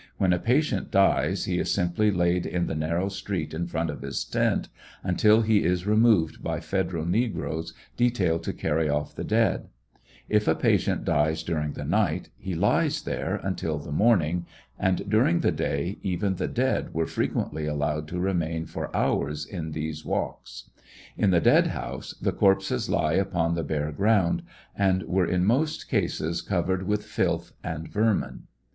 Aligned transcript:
When 0.17 0.33
a 0.33 0.39
patient 0.39 0.89
dies, 0.89 1.45
he 1.45 1.59
is 1.59 1.71
simply 1.71 2.09
laid 2.09 2.47
in 2.47 2.65
the 2.65 2.73
narrow 2.73 3.07
street 3.07 3.53
in 3.53 3.67
front 3.67 3.91
of 3.91 4.01
his 4.01 4.25
tent, 4.25 4.67
until 5.03 5.41
he 5.43 5.63
is 5.63 5.85
removed 5.85 6.41
by 6.43 6.59
Federal 6.59 7.05
negroes 7.05 7.75
detailed 7.97 8.41
to 8.45 8.51
carry 8.53 8.89
off 8.89 9.13
the 9.13 9.23
dead; 9.23 9.69
if 10.27 10.47
a 10.47 10.55
patient 10.55 11.05
dies 11.05 11.43
during 11.43 11.73
the 11.73 11.85
night, 11.85 12.29
he 12.35 12.55
lies 12.55 13.03
there 13.03 13.35
until 13.43 13.77
the 13.77 13.91
morning, 13.91 14.47
and 14.79 15.07
during 15.07 15.41
the 15.41 15.51
day 15.51 15.99
even 16.01 16.37
the 16.37 16.47
dead 16.47 16.95
were 16.95 17.05
frequently 17.05 17.67
allowed 17.67 18.07
to 18.07 18.19
remain 18.19 18.65
for 18.65 18.89
hours 18.97 19.45
in 19.45 19.71
these 19.71 20.03
walks. 20.03 20.71
In 21.15 21.29
the 21.29 21.39
dead 21.39 21.67
house 21.67 22.15
the 22.19 22.31
corpses 22.33 22.89
lie 22.89 23.13
upon 23.13 23.53
the 23.53 23.63
bare 23.63 23.91
ground, 23.91 24.41
and 24.75 25.03
were 25.03 25.27
in 25.27 25.45
most 25.45 25.87
cases 25.89 26.41
covered 26.41 26.87
with 26.87 27.05
filth 27.05 27.51
and 27.63 27.87
vermin. 27.87 28.47